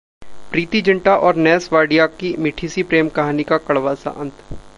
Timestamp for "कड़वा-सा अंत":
3.59-4.43